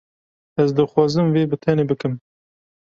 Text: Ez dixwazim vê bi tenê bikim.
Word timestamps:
Ez 0.63 0.69
dixwazim 0.77 1.27
vê 1.35 1.43
bi 1.49 1.57
tenê 1.63 1.83
bikim. 1.91 2.13